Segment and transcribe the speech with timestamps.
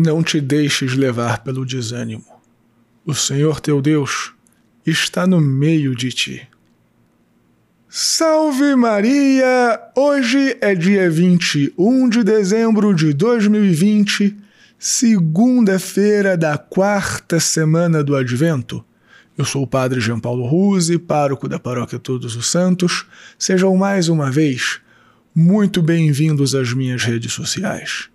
[0.00, 2.24] Não te deixes levar pelo desânimo.
[3.04, 4.32] O Senhor teu Deus
[4.86, 6.48] está no meio de ti.
[7.88, 9.80] Salve Maria!
[9.96, 14.36] Hoje é dia 21 de dezembro de 2020,
[14.78, 18.84] segunda-feira da quarta semana do Advento.
[19.36, 23.04] Eu sou o Padre Jean Paulo Ruse, pároco da Paróquia Todos os Santos.
[23.36, 24.78] Sejam mais uma vez
[25.34, 28.08] muito bem-vindos às minhas redes sociais.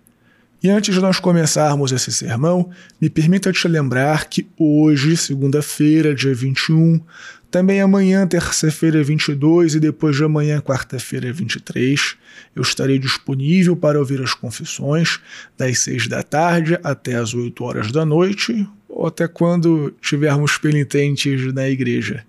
[0.64, 6.34] E antes de nós começarmos esse sermão, me permita te lembrar que hoje, segunda-feira, dia
[6.34, 7.02] 21,
[7.50, 12.16] também amanhã, terça-feira, 22 e depois de amanhã, quarta-feira, 23,
[12.56, 15.20] eu estarei disponível para ouvir as confissões
[15.54, 21.52] das 6 da tarde até as 8 horas da noite, ou até quando tivermos penitentes
[21.52, 22.24] na igreja.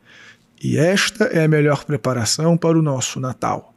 [0.61, 3.74] E esta é a melhor preparação para o nosso Natal.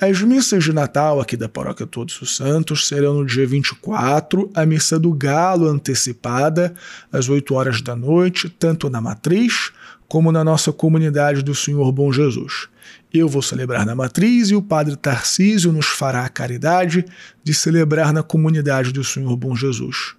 [0.00, 4.64] As missas de Natal aqui da Paróquia Todos os Santos serão no dia 24, a
[4.64, 6.72] missa do Galo antecipada,
[7.10, 9.72] às 8 horas da noite, tanto na matriz
[10.06, 12.68] como na nossa comunidade do Senhor Bom Jesus.
[13.12, 17.04] Eu vou celebrar na matriz e o Padre Tarcísio nos fará a caridade
[17.42, 20.14] de celebrar na comunidade do Senhor Bom Jesus.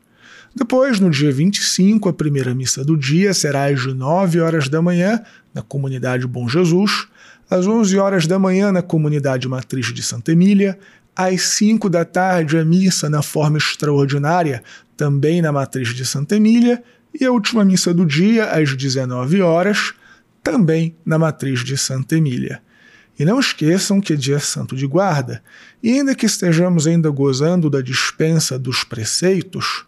[0.54, 5.24] Depois, no dia 25, a primeira missa do dia será às 9 horas da manhã,
[5.54, 7.08] na comunidade Bom Jesus
[7.50, 10.78] às 11 horas da manhã na comunidade matriz de Santa Emília,
[11.16, 14.64] às 5 da tarde a missa na forma extraordinária,
[14.96, 16.84] também na matriz de Santa Emília,
[17.20, 19.94] e a última missa do dia às 19 horas,
[20.44, 22.62] também na matriz de Santa Emília.
[23.18, 25.44] E não esqueçam que é dia santo de guarda,
[25.84, 29.86] e ainda que estejamos ainda gozando da dispensa dos preceitos,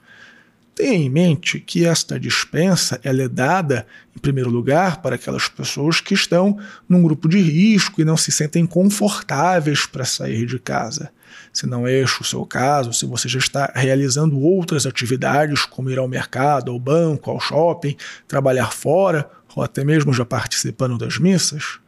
[0.73, 6.00] Tenha em mente que esta dispensa ela é dada, em primeiro lugar, para aquelas pessoas
[6.00, 11.11] que estão num grupo de risco e não se sentem confortáveis para sair de casa.
[11.52, 15.89] Se não é este o seu caso, se você já está realizando outras atividades, como
[15.89, 17.95] ir ao mercado, ao banco, ao shopping,
[18.27, 21.80] trabalhar fora, ou até mesmo já participando das missas,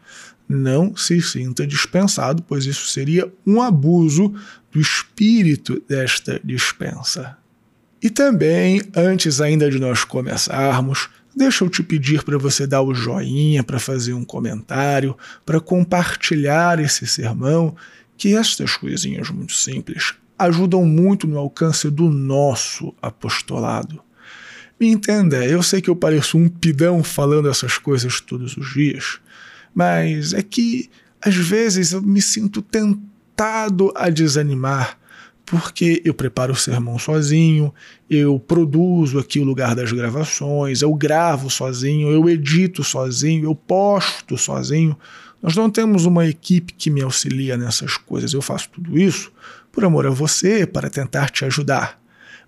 [0.48, 4.34] não se sinta dispensado, pois isso seria um abuso
[4.72, 7.38] do espírito desta dispensa.
[8.04, 12.94] E também, antes ainda de nós começarmos, deixa eu te pedir para você dar o
[12.94, 17.74] joinha, para fazer um comentário, para compartilhar esse sermão,
[18.18, 24.02] que estas coisinhas muito simples ajudam muito no alcance do nosso apostolado.
[24.78, 29.20] Me entenda, eu sei que eu pareço um pidão falando essas coisas todos os dias,
[29.74, 30.90] mas é que
[31.22, 34.98] às vezes eu me sinto tentado a desanimar
[35.46, 37.74] porque eu preparo o sermão sozinho,
[38.10, 44.38] eu produzo aqui o lugar das gravações, eu gravo sozinho, eu edito sozinho, eu posto
[44.38, 44.98] sozinho.
[45.42, 48.34] Nós não temos uma equipe que me auxilia nessas coisas.
[48.34, 49.32] Eu faço tudo isso
[49.72, 52.00] por amor a você, para tentar te ajudar.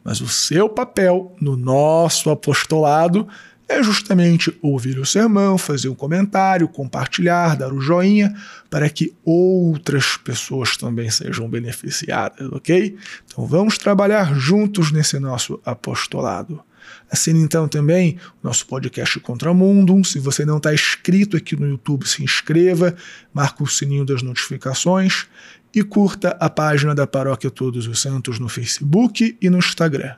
[0.03, 3.27] Mas o seu papel no nosso apostolado
[3.67, 8.35] é justamente ouvir o sermão, fazer um comentário, compartilhar, dar o joinha,
[8.69, 12.95] para que outras pessoas também sejam beneficiadas, ok?
[13.25, 16.61] Então vamos trabalhar juntos nesse nosso apostolado.
[17.09, 20.03] Assine então também o nosso podcast Contramundo.
[20.03, 22.95] Se você não está inscrito aqui no YouTube, se inscreva,
[23.33, 25.25] marque o sininho das notificações
[25.73, 30.15] e curta a página da Paróquia Todos os Santos no Facebook e no Instagram.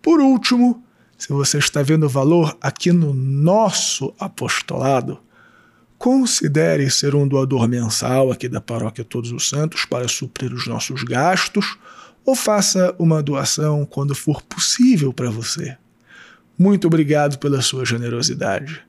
[0.00, 0.84] Por último,
[1.22, 5.20] se você está vendo valor aqui no nosso apostolado,
[5.96, 11.04] considere ser um doador mensal aqui da Paróquia Todos os Santos para suprir os nossos
[11.04, 11.78] gastos
[12.26, 15.76] ou faça uma doação quando for possível para você.
[16.58, 18.82] Muito obrigado pela sua generosidade.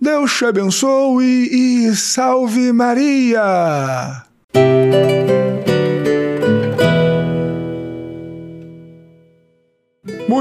[0.00, 4.24] Deus te abençoe e salve Maria!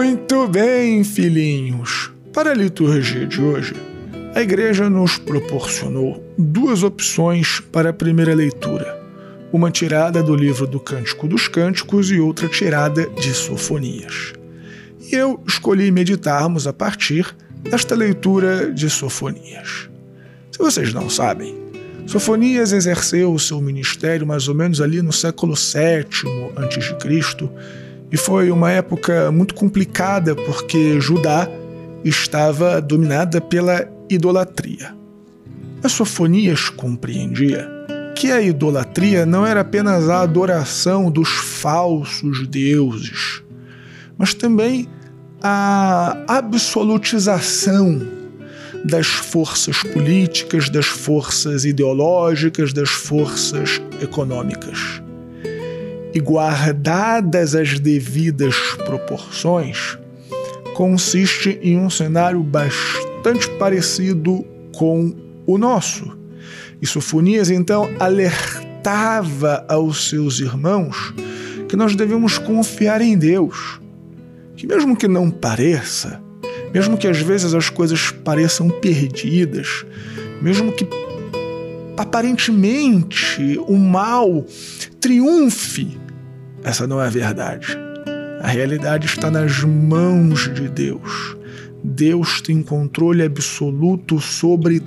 [0.05, 2.11] Muito bem, filhinhos.
[2.31, 3.73] Para a liturgia de hoje,
[4.35, 9.01] a Igreja nos proporcionou duas opções para a primeira leitura:
[9.51, 14.33] uma tirada do livro do Cântico dos Cânticos e outra tirada de Sofonias.
[15.11, 19.89] E eu escolhi meditarmos a partir desta leitura de Sofonias.
[20.51, 21.57] Se vocês não sabem,
[22.05, 28.51] Sofonias exerceu o seu ministério mais ou menos ali no século VII a.C e foi
[28.51, 31.47] uma época muito complicada porque Judá
[32.03, 34.95] estava dominada pela idolatria.
[35.83, 37.69] A Sofonias compreendia
[38.15, 43.43] que a idolatria não era apenas a adoração dos falsos deuses,
[44.17, 44.87] mas também
[45.43, 48.01] a absolutização
[48.85, 55.04] das forças políticas, das forças ideológicas, das forças econômicas.
[56.15, 59.97] E guardadas as devidas proporções,
[60.73, 65.13] consiste em um cenário bastante parecido com
[65.45, 66.17] o nosso.
[66.81, 71.13] E Sofonias então alertava aos seus irmãos
[71.67, 73.81] que nós devemos confiar em Deus,
[74.55, 76.21] que mesmo que não pareça,
[76.73, 79.85] mesmo que às vezes as coisas pareçam perdidas,
[80.41, 80.87] mesmo que
[81.97, 84.45] aparentemente o mal
[85.01, 86.04] triunfe,
[86.65, 87.77] essa não é a verdade.
[88.41, 91.37] A realidade está nas mãos de Deus.
[91.83, 94.81] Deus tem controle absoluto sobre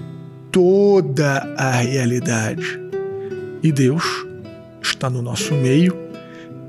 [0.50, 2.80] toda a realidade.
[3.62, 4.26] E Deus
[4.82, 5.96] está no nosso meio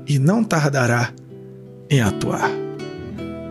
[0.06, 1.12] e não tardará
[1.90, 2.48] em atuar.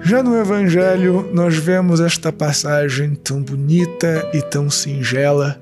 [0.01, 5.61] Já no Evangelho, nós vemos esta passagem tão bonita e tão singela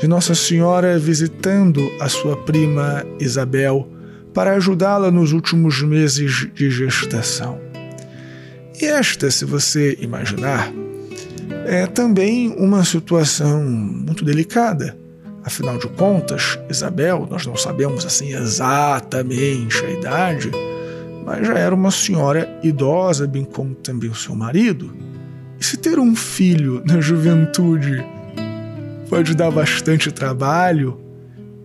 [0.00, 3.91] de Nossa Senhora visitando a sua prima Isabel
[4.34, 7.58] para ajudá-la nos últimos meses de gestação.
[8.80, 10.72] E esta, se você imaginar,
[11.66, 14.96] é também uma situação muito delicada.
[15.44, 20.50] Afinal de contas, Isabel, nós não sabemos assim exatamente a idade,
[21.24, 24.94] mas já era uma senhora idosa, bem como também o seu marido.
[25.60, 28.04] E se ter um filho na juventude
[29.08, 30.98] pode dar bastante trabalho,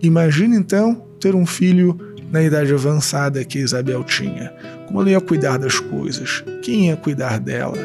[0.02, 1.96] imagine então ter um filho
[2.30, 4.52] na idade avançada que Isabel tinha.
[4.86, 6.44] Como ela ia cuidar das coisas?
[6.62, 7.78] Quem ia cuidar dela?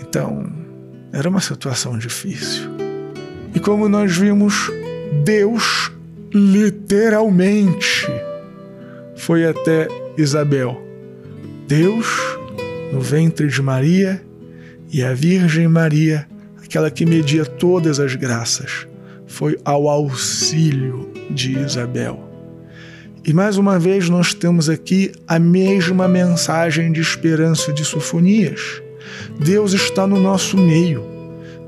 [0.00, 0.50] Então,
[1.12, 2.70] era uma situação difícil.
[3.54, 4.70] E como nós vimos,
[5.24, 5.92] Deus
[6.32, 8.06] literalmente
[9.16, 9.86] foi até
[10.16, 10.80] Isabel.
[11.68, 12.06] Deus
[12.92, 14.22] no ventre de Maria
[14.90, 16.26] e a Virgem Maria,
[16.62, 18.86] aquela que media todas as graças,
[19.26, 22.31] foi ao auxílio de Isabel.
[23.24, 28.82] E mais uma vez nós temos aqui a mesma mensagem de esperança de Sofonias.
[29.38, 31.04] Deus está no nosso meio.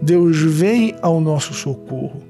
[0.03, 2.25] Deus vem ao nosso socorro.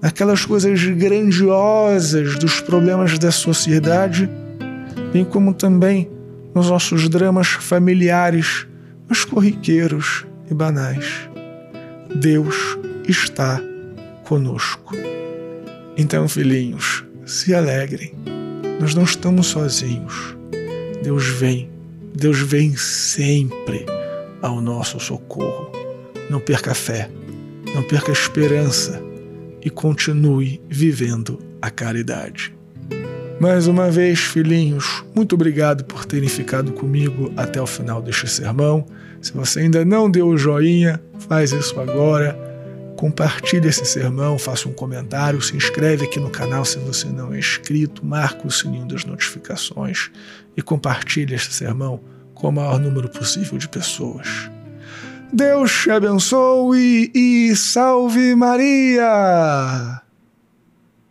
[0.00, 4.30] Naquelas coisas grandiosas dos problemas da sociedade,
[5.12, 6.10] bem como também
[6.54, 8.66] nos nossos dramas familiares,
[9.06, 11.28] mas corriqueiros e banais.
[12.14, 13.60] Deus está
[14.24, 14.96] conosco.
[15.98, 18.14] Então, filhinhos, se alegrem
[18.80, 20.36] nós não estamos sozinhos.
[21.02, 21.70] Deus vem,
[22.14, 23.86] Deus vem sempre
[24.42, 25.70] ao nosso socorro.
[26.30, 27.10] Não perca a fé,
[27.74, 29.02] não perca a esperança
[29.62, 32.54] e continue vivendo a caridade.
[33.40, 38.86] Mais uma vez, filhinhos, muito obrigado por terem ficado comigo até o final deste sermão.
[39.20, 42.43] Se você ainda não deu o joinha, faz isso agora
[42.96, 47.38] compartilhe esse sermão, faça um comentário, se inscreve aqui no canal se você não é
[47.38, 50.10] inscrito, marca o sininho das notificações
[50.56, 52.00] e compartilhe este sermão
[52.34, 54.50] com o maior número possível de pessoas.
[55.32, 60.03] Deus te abençoe e salve Maria!